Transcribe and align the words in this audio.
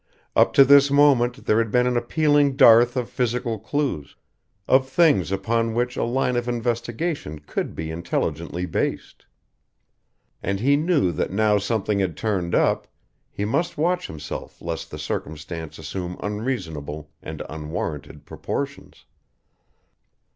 Up 0.35 0.51
to 0.53 0.65
this 0.65 0.89
moment 0.89 1.45
there 1.45 1.59
had 1.59 1.69
been 1.69 1.85
an 1.85 1.95
appalling 1.95 2.55
dearth 2.55 2.97
of 2.97 3.07
physical 3.07 3.59
clues 3.59 4.15
of 4.67 4.89
things 4.89 5.31
upon 5.31 5.75
which 5.75 5.95
a 5.95 6.03
line 6.03 6.35
of 6.35 6.47
investigation 6.47 7.37
could 7.37 7.75
be 7.75 7.91
intelligently 7.91 8.65
based. 8.65 9.27
And 10.41 10.59
he 10.59 10.75
knew 10.75 11.11
that 11.11 11.29
now 11.29 11.59
something 11.59 11.99
had 11.99 12.17
turned 12.17 12.55
up, 12.55 12.87
he 13.29 13.45
must 13.45 13.77
watch 13.77 14.07
himself 14.07 14.59
lest 14.59 14.89
the 14.89 14.97
circumstance 14.97 15.77
assume 15.77 16.17
unreasonable 16.23 17.11
and 17.21 17.43
unwarranted 17.47 18.25
proportions. 18.25 19.05